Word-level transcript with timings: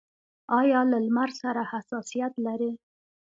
ایا 0.59 0.81
له 0.91 0.97
لمر 1.05 1.29
سره 1.41 1.61
حساسیت 1.71 2.33
لرئ؟ 2.45 2.71